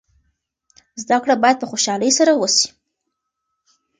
[1.01, 2.67] زده کړه باید په خوشحالۍ سره وسي.